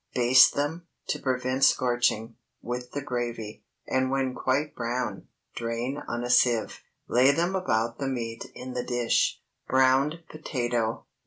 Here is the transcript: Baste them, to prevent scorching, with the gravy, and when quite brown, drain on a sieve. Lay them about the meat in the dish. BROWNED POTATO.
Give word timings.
Baste 0.15 0.55
them, 0.55 0.87
to 1.09 1.19
prevent 1.21 1.63
scorching, 1.63 2.35
with 2.63 2.89
the 2.91 3.03
gravy, 3.03 3.63
and 3.85 4.09
when 4.09 4.33
quite 4.33 4.73
brown, 4.73 5.27
drain 5.53 6.01
on 6.07 6.23
a 6.23 6.29
sieve. 6.31 6.81
Lay 7.07 7.29
them 7.31 7.55
about 7.55 7.99
the 7.99 8.07
meat 8.07 8.45
in 8.55 8.73
the 8.73 8.83
dish. 8.83 9.39
BROWNED 9.67 10.23
POTATO. 10.27 11.05